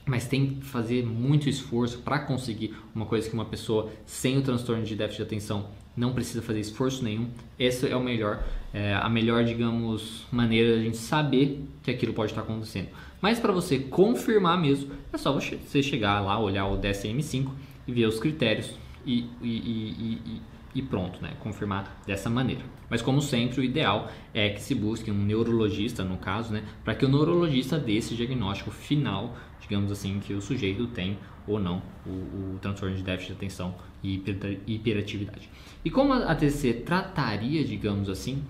mas 0.08 0.26
tem 0.26 0.54
que 0.54 0.64
fazer 0.64 1.04
muito 1.04 1.48
esforço 1.48 1.98
para 1.98 2.18
conseguir 2.18 2.74
uma 2.94 3.04
coisa 3.04 3.28
que 3.28 3.34
uma 3.34 3.44
pessoa 3.44 3.92
sem 4.06 4.38
o 4.38 4.42
transtorno 4.42 4.82
de 4.82 4.96
déficit 4.96 5.18
de 5.18 5.22
atenção 5.24 5.68
não 5.94 6.12
precisa 6.12 6.40
fazer 6.40 6.60
esforço 6.60 7.04
nenhum. 7.04 7.28
Essa 7.58 7.86
é 7.86 7.94
o 7.94 8.02
melhor, 8.02 8.42
é, 8.72 8.94
a 8.94 9.08
melhor, 9.08 9.44
digamos, 9.44 10.26
maneira 10.32 10.74
de 10.74 10.80
a 10.80 10.84
gente 10.84 10.96
saber 10.96 11.62
que 11.82 11.90
aquilo 11.90 12.14
pode 12.14 12.32
estar 12.32 12.40
acontecendo. 12.40 12.88
Mas 13.20 13.38
para 13.38 13.52
você 13.52 13.80
confirmar 13.80 14.58
mesmo, 14.58 14.92
é 15.12 15.18
só 15.18 15.32
você 15.32 15.82
chegar 15.82 16.20
lá, 16.20 16.38
olhar 16.40 16.66
o 16.66 16.78
DSM-5 16.78 17.50
e 17.86 17.92
ver 17.92 18.06
os 18.06 18.18
critérios 18.18 18.70
e, 19.04 19.26
e, 19.42 19.48
e, 19.48 20.18
e, 20.24 20.42
pronto, 20.82 21.22
né? 21.22 21.32
Confirmar 21.40 22.02
dessa 22.06 22.28
maneira. 22.28 22.62
Mas 22.90 23.02
como 23.02 23.20
sempre, 23.20 23.60
o 23.60 23.64
ideal 23.64 24.10
é 24.34 24.50
que 24.50 24.60
se 24.60 24.74
busque 24.74 25.10
um 25.10 25.18
neurologista, 25.18 26.04
no 26.04 26.18
caso, 26.18 26.52
né? 26.52 26.64
Para 26.84 26.94
que 26.94 27.04
o 27.04 27.08
neurologista 27.08 27.78
dê 27.78 27.96
esse 27.96 28.14
diagnóstico 28.14 28.70
final, 28.70 29.36
digamos 29.60 29.90
assim, 29.90 30.20
que 30.20 30.34
o 30.34 30.40
sujeito 30.40 30.86
tem 30.88 31.18
ou 31.46 31.58
não 31.58 31.82
o, 32.06 32.10
o 32.10 32.58
transtorno 32.60 32.94
de 32.94 33.02
déficit 33.02 33.32
de 33.32 33.38
atenção 33.38 33.74
e 34.02 34.22
hiperatividade. 34.66 35.48
E 35.84 35.90
como 35.90 36.12
a 36.12 36.34
TCC 36.34 36.74
trataria, 36.74 37.64
digamos 37.64 38.08
assim, 38.08 38.42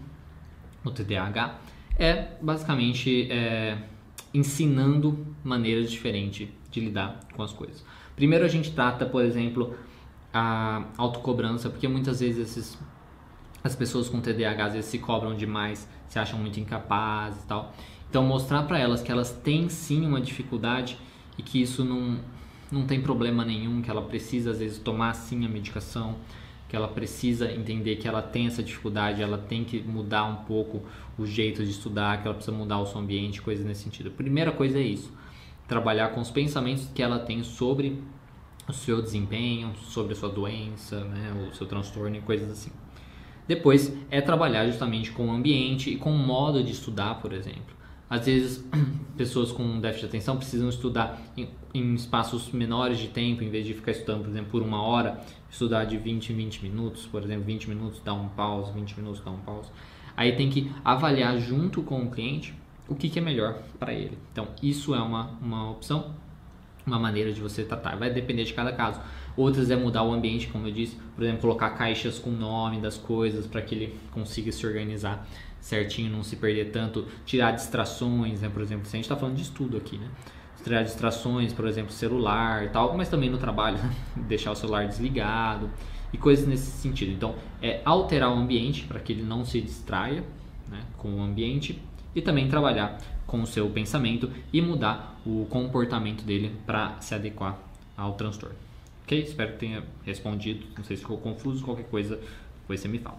o 0.84 0.90
TDAH, 0.90 1.58
é 1.98 2.28
basicamente 2.40 3.30
é, 3.30 3.78
ensinando 4.32 5.26
maneiras 5.42 5.90
diferentes 5.90 6.48
de 6.70 6.80
lidar 6.80 7.20
com 7.34 7.42
as 7.42 7.52
coisas. 7.52 7.84
Primeiro 8.14 8.44
a 8.44 8.48
gente 8.48 8.72
trata, 8.72 9.06
por 9.06 9.24
exemplo, 9.24 9.74
a 10.32 10.84
autocobrança, 10.96 11.70
porque 11.70 11.88
muitas 11.88 12.20
vezes 12.20 12.50
esses, 12.50 12.78
as 13.62 13.74
pessoas 13.74 14.08
com 14.08 14.20
TDAH 14.20 14.64
às 14.64 14.72
vezes 14.74 14.90
se 14.90 14.98
cobram 14.98 15.34
demais, 15.34 15.88
se 16.06 16.18
acham 16.18 16.38
muito 16.38 16.60
incapazes 16.60 17.42
e 17.42 17.46
tal. 17.46 17.72
Então 18.08 18.24
mostrar 18.24 18.62
para 18.62 18.78
elas 18.78 19.02
que 19.02 19.10
elas 19.10 19.30
têm 19.30 19.68
sim 19.68 20.06
uma 20.06 20.20
dificuldade 20.20 20.98
e 21.36 21.42
que 21.42 21.60
isso 21.60 21.84
não, 21.84 22.18
não 22.70 22.86
tem 22.86 23.00
problema 23.00 23.44
nenhum, 23.44 23.82
que 23.82 23.90
ela 23.90 24.02
precisa 24.02 24.50
às 24.50 24.58
vezes 24.58 24.78
tomar 24.78 25.14
sim 25.14 25.44
a 25.44 25.48
medicação, 25.48 26.16
que 26.68 26.76
ela 26.76 26.88
precisa 26.88 27.50
entender 27.50 27.96
que 27.96 28.06
ela 28.06 28.20
tem 28.20 28.46
essa 28.46 28.62
dificuldade, 28.62 29.22
ela 29.22 29.38
tem 29.38 29.64
que 29.64 29.80
mudar 29.80 30.24
um 30.24 30.36
pouco 30.44 30.82
o 31.18 31.26
jeito 31.26 31.64
de 31.64 31.70
estudar, 31.70 32.20
que 32.20 32.28
ela 32.28 32.34
precisa 32.34 32.56
mudar 32.56 32.78
o 32.78 32.86
seu 32.86 33.00
ambiente, 33.00 33.40
coisas 33.40 33.64
nesse 33.64 33.84
sentido. 33.84 34.08
A 34.08 34.12
primeira 34.12 34.52
coisa 34.52 34.78
é 34.78 34.82
isso, 34.82 35.10
trabalhar 35.66 36.10
com 36.10 36.20
os 36.20 36.30
pensamentos 36.30 36.88
que 36.94 37.02
ela 37.02 37.18
tem 37.18 37.42
sobre 37.42 38.02
o 38.68 38.72
seu 38.72 39.00
desempenho, 39.00 39.74
sobre 39.76 40.12
a 40.12 40.16
sua 40.16 40.28
doença, 40.28 41.02
né, 41.04 41.48
o 41.50 41.54
seu 41.54 41.66
transtorno 41.66 42.16
e 42.16 42.20
coisas 42.20 42.50
assim. 42.50 42.70
Depois 43.46 43.92
é 44.10 44.20
trabalhar 44.20 44.66
justamente 44.66 45.10
com 45.10 45.28
o 45.28 45.30
ambiente 45.30 45.90
e 45.90 45.96
com 45.96 46.12
o 46.12 46.18
modo 46.18 46.62
de 46.62 46.70
estudar, 46.70 47.14
por 47.20 47.32
exemplo. 47.32 47.78
Às 48.10 48.26
vezes, 48.26 48.64
pessoas 49.16 49.52
com 49.52 49.80
déficit 49.80 50.02
de 50.02 50.06
atenção 50.06 50.36
precisam 50.36 50.68
estudar 50.68 51.20
em, 51.36 51.48
em, 51.74 51.94
espaços 51.94 52.50
menores 52.52 52.98
de 52.98 53.08
tempo, 53.08 53.42
em 53.42 53.50
vez 53.50 53.66
de 53.66 53.74
ficar 53.74 53.92
estudando, 53.92 54.22
por 54.22 54.30
exemplo, 54.30 54.50
por 54.50 54.62
uma 54.62 54.82
hora, 54.82 55.20
estudar 55.50 55.84
de 55.84 55.96
20 55.96 56.32
em 56.32 56.36
20 56.36 56.62
minutos, 56.62 57.06
por 57.06 57.22
exemplo, 57.22 57.44
20 57.44 57.68
minutos 57.68 58.00
dá 58.04 58.12
um 58.12 58.28
pause, 58.28 58.72
20 58.72 58.96
minutos 58.98 59.22
dá 59.22 59.30
um 59.30 59.38
pause. 59.38 59.70
Aí 60.16 60.36
tem 60.36 60.50
que 60.50 60.70
avaliar 60.84 61.38
junto 61.38 61.82
com 61.82 62.02
o 62.02 62.10
cliente 62.10 62.54
o 62.88 62.94
que, 62.94 63.08
que 63.08 63.18
é 63.18 63.22
melhor 63.22 63.62
para 63.78 63.92
ele. 63.92 64.18
Então, 64.32 64.48
isso 64.62 64.94
é 64.94 65.00
uma, 65.00 65.30
uma 65.40 65.70
opção, 65.70 66.14
uma 66.88 66.98
maneira 66.98 67.32
de 67.32 67.40
você 67.40 67.62
tratar. 67.62 67.96
Vai 67.96 68.10
depender 68.10 68.44
de 68.44 68.54
cada 68.54 68.72
caso. 68.72 69.00
Outras 69.36 69.70
é 69.70 69.76
mudar 69.76 70.02
o 70.02 70.12
ambiente, 70.12 70.48
como 70.48 70.66
eu 70.66 70.72
disse, 70.72 70.96
por 71.14 71.22
exemplo, 71.22 71.42
colocar 71.42 71.70
caixas 71.70 72.18
com 72.18 72.30
nome 72.30 72.80
das 72.80 72.96
coisas 72.96 73.46
para 73.46 73.62
que 73.62 73.74
ele 73.74 73.98
consiga 74.10 74.50
se 74.50 74.66
organizar 74.66 75.26
certinho, 75.60 76.10
não 76.10 76.22
se 76.22 76.36
perder 76.36 76.70
tanto, 76.70 77.06
tirar 77.24 77.52
distrações, 77.52 78.40
né? 78.40 78.48
Por 78.48 78.62
exemplo, 78.62 78.86
se 78.86 78.96
a 78.96 78.98
gente 78.98 79.04
está 79.04 79.16
falando 79.16 79.36
de 79.36 79.42
estudo 79.42 79.76
aqui, 79.76 79.96
né? 79.98 80.08
Tirar 80.64 80.82
distrações, 80.82 81.52
por 81.52 81.68
exemplo, 81.68 81.92
celular 81.92 82.64
e 82.64 82.68
tal, 82.70 82.96
mas 82.96 83.08
também 83.08 83.30
no 83.30 83.38
trabalho, 83.38 83.78
né? 83.78 83.94
deixar 84.26 84.50
o 84.50 84.56
celular 84.56 84.86
desligado 84.88 85.70
e 86.12 86.18
coisas 86.18 86.46
nesse 86.46 86.70
sentido. 86.72 87.12
Então, 87.12 87.36
é 87.62 87.80
alterar 87.84 88.30
o 88.30 88.34
ambiente 88.34 88.84
para 88.84 88.98
que 88.98 89.12
ele 89.12 89.22
não 89.22 89.44
se 89.44 89.60
distraia 89.60 90.24
né? 90.70 90.80
com 90.96 91.14
o 91.14 91.22
ambiente 91.22 91.80
e 92.14 92.22
também 92.22 92.48
trabalhar 92.48 92.98
com 93.26 93.42
o 93.42 93.46
seu 93.46 93.68
pensamento 93.70 94.30
e 94.52 94.60
mudar 94.60 95.20
o 95.24 95.46
comportamento 95.50 96.24
dele 96.24 96.56
para 96.66 96.98
se 97.00 97.14
adequar 97.14 97.58
ao 97.96 98.14
transtorno. 98.14 98.56
Ok? 99.04 99.20
Espero 99.22 99.52
que 99.52 99.58
tenha 99.58 99.84
respondido. 100.04 100.66
Não 100.76 100.84
sei 100.84 100.96
se 100.96 101.02
ficou 101.02 101.18
confuso, 101.18 101.64
qualquer 101.64 101.84
coisa, 101.84 102.18
depois 102.60 102.80
você 102.80 102.88
me 102.88 102.98
fala. 102.98 103.18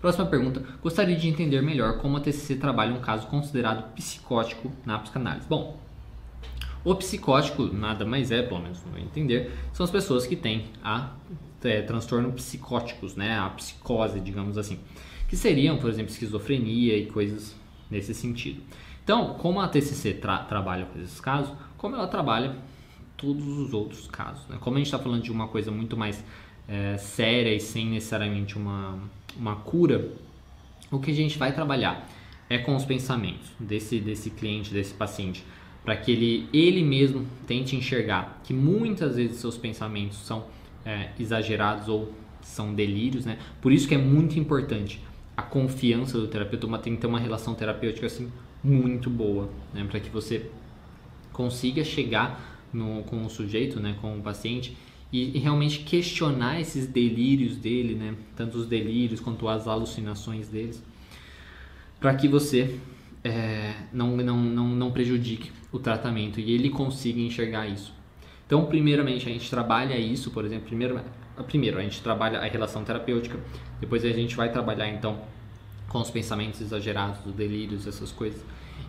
Próxima 0.00 0.26
pergunta. 0.26 0.64
Gostaria 0.82 1.16
de 1.16 1.28
entender 1.28 1.60
melhor 1.60 1.98
como 1.98 2.16
a 2.16 2.20
TCC 2.20 2.56
trabalha 2.56 2.94
um 2.94 3.00
caso 3.00 3.26
considerado 3.26 3.92
psicótico 3.94 4.72
na 4.86 4.98
psicanálise. 4.98 5.46
Bom, 5.48 5.78
o 6.82 6.94
psicótico 6.94 7.64
nada 7.64 8.06
mais 8.06 8.30
é, 8.30 8.42
pelo 8.42 8.60
menos 8.60 8.82
no 8.84 8.92
meu 8.92 9.02
entender, 9.02 9.52
são 9.72 9.84
as 9.84 9.90
pessoas 9.90 10.26
que 10.26 10.36
têm 10.36 10.66
a 10.82 11.10
é, 11.62 11.82
transtorno 11.82 12.32
psicóticos, 12.32 13.16
né, 13.16 13.38
a 13.38 13.50
psicose, 13.50 14.18
digamos 14.20 14.56
assim, 14.56 14.78
que 15.28 15.36
seriam, 15.36 15.76
por 15.76 15.90
exemplo, 15.90 16.10
esquizofrenia 16.10 16.96
e 16.96 17.06
coisas 17.06 17.54
nesse 17.90 18.14
sentido. 18.14 18.62
Então, 19.02 19.34
como 19.34 19.60
a 19.60 19.68
TCC 19.68 20.14
tra 20.14 20.38
trabalha 20.38 20.86
com 20.86 21.00
esses 21.00 21.20
casos, 21.20 21.52
como 21.76 21.96
ela 21.96 22.06
trabalha 22.06 22.56
todos 23.16 23.46
os 23.46 23.72
outros 23.72 24.06
casos, 24.06 24.46
né? 24.48 24.56
Como 24.60 24.76
a 24.76 24.78
gente 24.78 24.86
está 24.86 24.98
falando 24.98 25.22
de 25.22 25.32
uma 25.32 25.48
coisa 25.48 25.70
muito 25.70 25.96
mais 25.96 26.24
é, 26.68 26.96
séria 26.96 27.54
e 27.54 27.60
sem 27.60 27.86
necessariamente 27.86 28.56
uma 28.56 28.98
uma 29.38 29.56
cura, 29.56 30.12
o 30.90 30.98
que 30.98 31.10
a 31.10 31.14
gente 31.14 31.38
vai 31.38 31.52
trabalhar 31.52 32.08
é 32.48 32.58
com 32.58 32.74
os 32.74 32.84
pensamentos 32.84 33.50
desse, 33.58 34.00
desse 34.00 34.30
cliente, 34.30 34.72
desse 34.72 34.92
paciente, 34.94 35.44
para 35.84 35.96
que 35.96 36.10
ele, 36.10 36.48
ele 36.52 36.82
mesmo 36.82 37.26
tente 37.46 37.76
enxergar 37.76 38.40
que 38.42 38.52
muitas 38.52 39.16
vezes 39.16 39.38
seus 39.38 39.56
pensamentos 39.56 40.18
são 40.18 40.44
é, 40.84 41.10
exagerados 41.18 41.88
ou 41.88 42.12
são 42.42 42.74
delírios, 42.74 43.24
né? 43.24 43.38
Por 43.60 43.72
isso 43.72 43.86
que 43.86 43.94
é 43.94 43.98
muito 43.98 44.38
importante 44.38 45.00
a 45.40 45.42
confiança 45.42 46.18
do 46.18 46.28
terapeuta, 46.28 46.66
uma, 46.66 46.78
tem 46.78 46.94
que 46.94 47.00
ter 47.00 47.06
uma 47.06 47.18
relação 47.18 47.54
terapêutica 47.54 48.06
assim 48.06 48.30
muito 48.62 49.08
boa, 49.08 49.50
né? 49.72 49.84
Para 49.90 49.98
que 49.98 50.10
você 50.10 50.50
consiga 51.32 51.82
chegar 51.82 52.60
no, 52.72 53.02
com 53.04 53.24
o 53.24 53.30
sujeito, 53.30 53.80
né, 53.80 53.96
com 54.00 54.18
o 54.18 54.22
paciente 54.22 54.76
e, 55.10 55.36
e, 55.36 55.40
realmente 55.40 55.80
questionar 55.80 56.60
esses 56.60 56.86
delírios 56.86 57.56
dele, 57.56 57.94
né? 57.94 58.14
Tanto 58.36 58.58
os 58.58 58.66
delírios 58.66 59.18
quanto 59.18 59.48
as 59.48 59.66
alucinações 59.66 60.48
deles, 60.48 60.82
para 61.98 62.14
que 62.14 62.28
você 62.28 62.78
é, 63.24 63.74
não, 63.92 64.16
não, 64.18 64.36
não, 64.36 64.68
não 64.68 64.90
prejudique 64.92 65.50
o 65.72 65.78
tratamento 65.78 66.38
e 66.38 66.52
ele 66.52 66.68
consiga 66.68 67.18
enxergar 67.18 67.66
isso. 67.66 67.94
Então, 68.46 68.66
primeiramente, 68.66 69.26
a 69.28 69.32
gente 69.32 69.48
trabalha 69.48 69.96
isso, 69.96 70.30
por 70.32 70.44
exemplo, 70.44 70.66
primeiro, 70.66 71.00
primeiro 71.44 71.78
a 71.78 71.82
gente 71.82 72.02
trabalha 72.02 72.38
a 72.38 72.44
relação 72.44 72.84
terapêutica, 72.84 73.38
depois 73.80 74.04
a 74.04 74.10
gente 74.10 74.36
vai 74.36 74.50
trabalhar 74.50 74.88
então 74.88 75.18
com 75.88 76.00
os 76.00 76.10
pensamentos 76.10 76.60
exagerados, 76.60 77.24
os 77.26 77.34
delírios, 77.34 77.86
essas 77.86 78.12
coisas. 78.12 78.40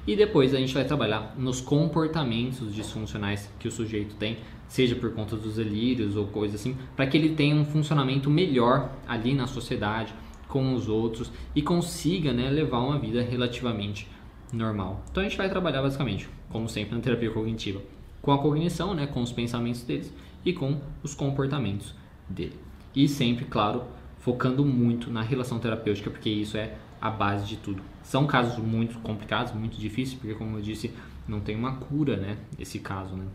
E 0.06 0.16
depois 0.16 0.54
a 0.54 0.58
gente 0.58 0.74
vai 0.74 0.86
trabalhar 0.86 1.36
nos 1.38 1.60
comportamentos 1.62 2.74
disfuncionais 2.74 3.50
que 3.60 3.68
o 3.68 3.72
sujeito 3.72 4.16
tem, 4.16 4.38
seja 4.68 4.96
por 4.96 5.12
conta 5.14 5.36
dos 5.36 5.56
delírios 5.56 6.16
ou 6.16 6.28
coisa 6.28 6.56
assim, 6.56 6.78
para 6.96 7.06
que 7.06 7.18
ele 7.18 7.36
tenha 7.36 7.56
um 7.56 7.66
funcionamento 7.66 8.30
melhor 8.30 8.92
ali 9.08 9.34
na 9.34 9.48
sociedade, 9.48 10.14
com 10.48 10.74
os 10.74 10.88
outros 10.90 11.32
e 11.56 11.62
consiga 11.62 12.34
né, 12.34 12.50
levar 12.50 12.80
uma 12.80 13.00
vida 13.00 13.22
relativamente 13.22 14.08
normal. 14.52 15.04
Então 15.10 15.22
a 15.22 15.24
gente 15.24 15.38
vai 15.38 15.50
trabalhar 15.50 15.82
basicamente, 15.82 16.28
como 16.50 16.68
sempre 16.68 16.96
na 16.96 17.02
terapia 17.02 17.32
cognitiva, 17.32 17.82
com 18.22 18.32
a 18.32 18.38
cognição, 18.38 18.94
né, 18.94 19.08
com 19.08 19.22
os 19.22 19.32
pensamentos 19.32 19.84
deles 19.84 20.14
e 20.46 20.52
com 20.52 20.80
os 21.04 21.14
comportamentos 21.14 21.96
dele. 22.30 22.60
E 22.96 23.08
sempre, 23.08 23.46
claro, 23.46 23.84
focando 24.20 24.66
muito 24.66 25.10
na 25.10 25.22
relação 25.22 25.60
terapêutica, 25.60 26.10
porque 26.10 26.30
isso 26.30 26.58
é 26.58 26.76
a 27.00 27.10
base 27.10 27.46
de 27.46 27.58
tudo. 27.58 27.82
São 28.04 28.28
casos 28.28 28.58
muito 28.58 29.00
complicados, 29.00 29.54
muito 29.54 29.78
difíceis, 29.78 30.18
porque 30.18 30.36
como 30.36 30.58
eu 30.58 30.62
disse, 30.62 30.94
não 31.28 31.40
tem 31.40 31.56
uma 31.56 31.76
cura, 31.78 32.18
né, 32.18 32.38
esse 32.60 32.80
caso, 32.80 33.16
né? 33.16 33.26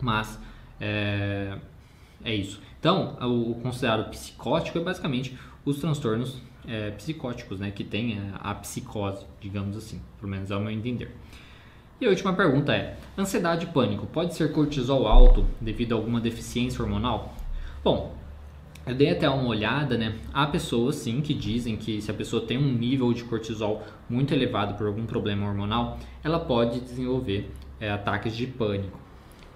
Mas 0.00 0.38
é, 0.80 1.58
é 2.24 2.34
isso. 2.34 2.60
Então, 2.78 3.16
o 3.20 3.54
considerado 3.56 4.10
psicótico 4.10 4.78
é 4.78 4.80
basicamente 4.80 5.36
os 5.64 5.78
transtornos 5.78 6.40
é, 6.66 6.90
psicóticos, 6.92 7.60
né, 7.60 7.70
que 7.70 7.84
tem 7.84 8.20
a 8.34 8.54
psicose, 8.54 9.26
digamos 9.40 9.76
assim, 9.76 10.00
pelo 10.18 10.30
menos 10.30 10.50
é 10.50 10.56
o 10.56 10.60
meu 10.60 10.70
entender. 10.70 11.14
E 12.00 12.06
a 12.06 12.10
última 12.10 12.32
pergunta 12.34 12.74
é: 12.74 12.96
ansiedade 13.16 13.64
e 13.64 13.68
pânico 13.68 14.06
pode 14.06 14.34
ser 14.34 14.52
cortisol 14.52 15.06
alto 15.06 15.46
devido 15.60 15.92
a 15.92 15.96
alguma 15.96 16.20
deficiência 16.20 16.82
hormonal? 16.82 17.35
Bom, 17.86 18.16
eu 18.84 18.96
dei 18.96 19.10
até 19.10 19.30
uma 19.30 19.46
olhada, 19.46 19.96
né? 19.96 20.16
Há 20.34 20.44
pessoas 20.48 20.96
sim 20.96 21.20
que 21.20 21.32
dizem 21.32 21.76
que 21.76 22.02
se 22.02 22.10
a 22.10 22.14
pessoa 22.14 22.44
tem 22.44 22.58
um 22.58 22.72
nível 22.72 23.12
de 23.12 23.22
cortisol 23.22 23.86
muito 24.10 24.34
elevado 24.34 24.74
por 24.74 24.88
algum 24.88 25.06
problema 25.06 25.46
hormonal, 25.46 25.96
ela 26.24 26.40
pode 26.40 26.80
desenvolver 26.80 27.48
é, 27.78 27.88
ataques 27.88 28.36
de 28.36 28.44
pânico. 28.44 28.98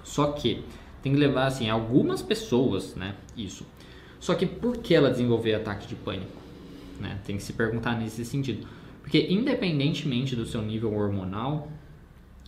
Só 0.05 0.31
que 0.31 0.63
tem 1.03 1.13
que 1.13 1.19
levar 1.19 1.47
assim 1.47 1.69
algumas 1.69 2.23
pessoas, 2.23 2.95
né? 2.95 3.17
Isso. 3.37 3.67
Só 4.21 4.37
que 4.37 4.47
por 4.47 4.77
que 4.77 4.95
ela 4.95 5.11
desenvolver 5.11 5.55
ataque 5.55 5.89
de 5.89 5.97
pânico? 5.97 6.41
Né? 7.01 7.19
Tem 7.27 7.37
que 7.37 7.43
se 7.43 7.55
perguntar 7.55 7.99
nesse 7.99 8.25
sentido. 8.25 8.65
Porque 9.03 9.27
independentemente 9.29 10.37
do 10.37 10.47
seu 10.47 10.63
nível 10.63 10.95
hormonal, 10.95 11.67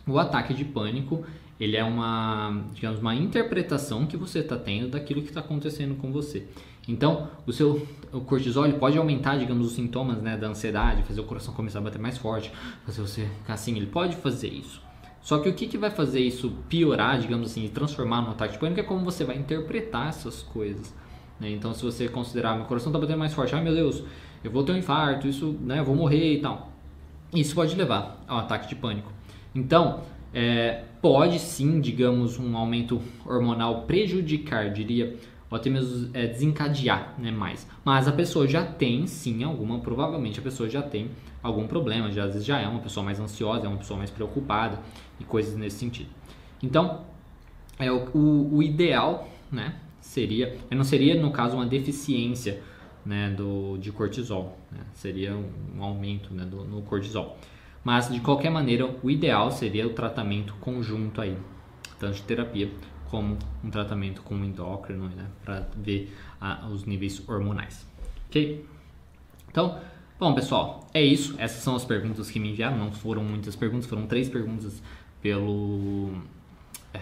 o 0.06 0.16
ataque 0.16 0.54
de 0.54 0.64
pânico 0.64 1.24
ele 1.60 1.76
é 1.76 1.84
uma, 1.84 2.64
digamos, 2.72 3.00
uma 3.00 3.14
interpretação 3.14 4.06
que 4.06 4.16
você 4.16 4.40
está 4.40 4.56
tendo 4.56 4.88
daquilo 4.88 5.22
que 5.22 5.28
está 5.28 5.40
acontecendo 5.40 5.94
com 5.94 6.10
você. 6.10 6.46
Então, 6.88 7.28
o 7.46 7.52
seu 7.52 7.86
o 8.12 8.20
cortisol 8.20 8.70
pode 8.74 8.98
aumentar, 8.98 9.38
digamos, 9.38 9.68
os 9.68 9.72
sintomas 9.72 10.20
né, 10.20 10.36
da 10.36 10.48
ansiedade, 10.48 11.02
fazer 11.04 11.20
o 11.20 11.24
coração 11.24 11.54
começar 11.54 11.78
a 11.78 11.82
bater 11.82 11.98
mais 11.98 12.18
forte, 12.18 12.52
fazer 12.84 13.00
você 13.00 13.26
ficar 13.38 13.54
assim, 13.54 13.74
ele 13.76 13.86
pode 13.86 14.16
fazer 14.16 14.48
isso. 14.48 14.82
Só 15.22 15.38
que 15.38 15.48
o 15.48 15.54
que, 15.54 15.66
que 15.66 15.78
vai 15.78 15.90
fazer 15.90 16.20
isso 16.20 16.52
piorar, 16.68 17.18
digamos 17.18 17.50
assim, 17.50 17.64
e 17.64 17.68
transformar 17.68 18.20
no 18.22 18.30
ataque 18.32 18.54
de 18.54 18.58
pânico 18.58 18.80
é 18.80 18.82
como 18.82 19.04
você 19.04 19.24
vai 19.24 19.38
interpretar 19.38 20.08
essas 20.08 20.42
coisas. 20.42 20.92
Né? 21.40 21.50
Então, 21.52 21.72
se 21.72 21.82
você 21.82 22.08
considerar, 22.08 22.56
meu 22.56 22.66
coração 22.66 22.90
está 22.90 22.98
batendo 22.98 23.18
mais 23.18 23.32
forte, 23.32 23.54
ai 23.54 23.62
meu 23.62 23.74
Deus, 23.74 24.02
eu 24.42 24.50
vou 24.50 24.64
ter 24.64 24.72
um 24.72 24.76
infarto, 24.76 25.26
isso, 25.26 25.56
né, 25.60 25.78
eu 25.78 25.84
vou 25.84 25.94
morrer 25.94 26.34
e 26.34 26.40
tal. 26.40 26.72
Isso 27.32 27.54
pode 27.54 27.74
levar 27.76 28.22
ao 28.26 28.38
ataque 28.38 28.68
de 28.68 28.74
pânico. 28.74 29.10
Então, 29.54 30.02
é, 30.32 30.84
pode 31.00 31.38
sim, 31.38 31.80
digamos, 31.80 32.38
um 32.38 32.56
aumento 32.56 33.00
hormonal 33.26 33.82
prejudicar, 33.82 34.70
diria, 34.70 35.16
ou 35.50 35.56
até 35.56 35.68
mesmo 35.68 36.10
é, 36.14 36.26
desencadear 36.26 37.14
né, 37.18 37.30
mais. 37.30 37.66
Mas 37.84 38.08
a 38.08 38.12
pessoa 38.12 38.46
já 38.46 38.64
tem 38.64 39.06
sim 39.06 39.44
alguma, 39.44 39.80
provavelmente 39.80 40.38
a 40.38 40.42
pessoa 40.42 40.68
já 40.68 40.80
tem 40.80 41.10
algum 41.42 41.66
problema, 41.66 42.10
já, 42.10 42.24
às 42.24 42.32
vezes 42.32 42.46
já 42.46 42.58
é 42.58 42.66
uma 42.66 42.80
pessoa 42.80 43.04
mais 43.04 43.20
ansiosa, 43.20 43.66
é 43.66 43.68
uma 43.68 43.78
pessoa 43.78 43.98
mais 43.98 44.10
preocupada 44.10 44.78
e 45.20 45.24
coisas 45.24 45.56
nesse 45.56 45.76
sentido. 45.76 46.08
Então, 46.62 47.02
é, 47.78 47.90
o, 47.90 48.08
o, 48.14 48.56
o 48.56 48.62
ideal 48.62 49.28
né, 49.50 49.74
seria, 50.00 50.56
não 50.70 50.84
seria 50.84 51.20
no 51.20 51.30
caso 51.30 51.56
uma 51.56 51.66
deficiência 51.66 52.62
né, 53.04 53.28
do, 53.30 53.76
de 53.78 53.90
cortisol, 53.90 54.56
né, 54.70 54.80
seria 54.94 55.34
um, 55.34 55.50
um 55.76 55.82
aumento 55.82 56.32
né, 56.32 56.44
do, 56.44 56.64
no 56.64 56.82
cortisol. 56.82 57.36
Mas 57.84 58.10
de 58.10 58.20
qualquer 58.20 58.50
maneira, 58.50 58.96
o 59.02 59.10
ideal 59.10 59.50
seria 59.50 59.86
o 59.86 59.90
tratamento 59.90 60.54
conjunto 60.60 61.20
aí, 61.20 61.36
tanto 61.98 62.16
de 62.16 62.22
terapia 62.22 62.70
como 63.10 63.36
um 63.62 63.70
tratamento 63.70 64.22
com 64.22 64.36
endócrino, 64.36 65.08
né, 65.08 65.26
para 65.44 65.66
ver 65.76 66.16
ah, 66.40 66.68
os 66.72 66.84
níveis 66.84 67.22
hormonais. 67.28 67.86
Ok? 68.28 68.64
Então, 69.50 69.78
bom 70.18 70.32
pessoal, 70.34 70.86
é 70.94 71.02
isso. 71.02 71.34
Essas 71.38 71.62
são 71.62 71.76
as 71.76 71.84
perguntas 71.84 72.30
que 72.30 72.40
me 72.40 72.50
enviaram. 72.50 72.78
Não 72.78 72.90
foram 72.90 73.22
muitas 73.22 73.54
perguntas, 73.54 73.86
foram 73.86 74.06
três 74.06 74.30
perguntas 74.30 74.82
pelo 75.20 76.12
é, 76.94 77.00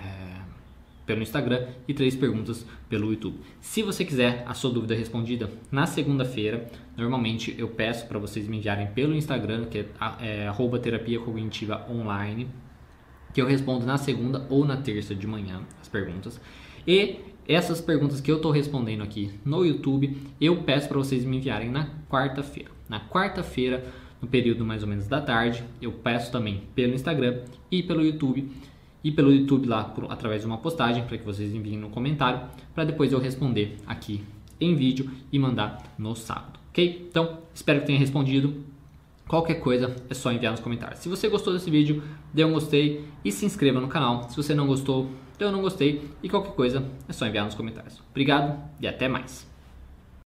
pelo 1.10 1.22
Instagram 1.22 1.66
e 1.88 1.92
três 1.92 2.14
perguntas 2.14 2.64
pelo 2.88 3.10
YouTube. 3.10 3.40
Se 3.60 3.82
você 3.82 4.04
quiser 4.04 4.44
a 4.46 4.54
sua 4.54 4.70
dúvida 4.70 4.94
respondida 4.94 5.50
na 5.68 5.84
segunda-feira, 5.84 6.70
normalmente 6.96 7.52
eu 7.58 7.66
peço 7.66 8.06
para 8.06 8.16
vocês 8.16 8.46
me 8.46 8.58
enviarem 8.58 8.86
pelo 8.94 9.12
Instagram, 9.12 9.64
que 9.64 9.78
é, 9.78 9.86
é 10.20 10.78
terapia 10.80 11.18
cognitiva 11.18 11.84
online, 11.90 12.48
que 13.34 13.42
eu 13.42 13.46
respondo 13.46 13.84
na 13.84 13.98
segunda 13.98 14.46
ou 14.48 14.64
na 14.64 14.76
terça 14.76 15.12
de 15.12 15.26
manhã 15.26 15.62
as 15.80 15.88
perguntas. 15.88 16.40
E 16.86 17.16
essas 17.48 17.80
perguntas 17.80 18.20
que 18.20 18.30
eu 18.30 18.36
estou 18.36 18.52
respondendo 18.52 19.02
aqui 19.02 19.32
no 19.44 19.64
YouTube, 19.64 20.16
eu 20.40 20.62
peço 20.62 20.86
para 20.86 20.98
vocês 20.98 21.24
me 21.24 21.38
enviarem 21.38 21.70
na 21.70 21.88
quarta-feira. 22.08 22.70
Na 22.88 23.00
quarta-feira, 23.00 23.84
no 24.22 24.28
período 24.28 24.64
mais 24.64 24.84
ou 24.84 24.88
menos 24.88 25.08
da 25.08 25.20
tarde, 25.20 25.64
eu 25.82 25.90
peço 25.90 26.30
também 26.30 26.62
pelo 26.72 26.94
Instagram 26.94 27.40
e 27.68 27.82
pelo 27.82 28.00
YouTube 28.00 28.48
e 29.02 29.10
pelo 29.10 29.32
YouTube 29.32 29.66
lá 29.66 29.84
por, 29.84 30.10
através 30.10 30.42
de 30.42 30.46
uma 30.46 30.58
postagem 30.58 31.04
para 31.04 31.16
que 31.18 31.24
vocês 31.24 31.54
enviem 31.54 31.78
no 31.78 31.88
comentário 31.90 32.40
para 32.74 32.84
depois 32.84 33.12
eu 33.12 33.18
responder 33.18 33.76
aqui 33.86 34.22
em 34.60 34.74
vídeo 34.74 35.10
e 35.32 35.38
mandar 35.38 35.82
no 35.98 36.14
sábado, 36.14 36.60
ok? 36.68 37.06
Então 37.08 37.38
espero 37.54 37.80
que 37.80 37.86
tenha 37.86 37.98
respondido. 37.98 38.62
Qualquer 39.26 39.54
coisa 39.54 39.94
é 40.08 40.14
só 40.14 40.32
enviar 40.32 40.50
nos 40.52 40.60
comentários. 40.60 40.98
Se 40.98 41.08
você 41.08 41.28
gostou 41.28 41.52
desse 41.52 41.70
vídeo, 41.70 42.02
dê 42.34 42.44
um 42.44 42.52
gostei 42.52 43.04
e 43.24 43.30
se 43.30 43.46
inscreva 43.46 43.80
no 43.80 43.88
canal. 43.88 44.28
Se 44.28 44.36
você 44.36 44.54
não 44.54 44.66
gostou, 44.66 45.08
dê 45.38 45.46
um 45.46 45.52
não 45.52 45.62
gostei 45.62 46.10
e 46.22 46.28
qualquer 46.28 46.52
coisa 46.52 46.84
é 47.08 47.12
só 47.12 47.26
enviar 47.26 47.44
nos 47.44 47.54
comentários. 47.54 48.02
Obrigado 48.10 48.60
e 48.80 48.88
até 48.88 49.08
mais. 49.08 49.49